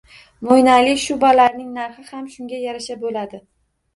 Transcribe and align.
-Mo'ynali 0.45 0.93
shubalarning 1.01 1.69
narxi 1.77 2.07
ham 2.13 2.25
shunga 2.37 2.61
yarasha 2.63 2.95
bo'ladi.. 3.05 3.43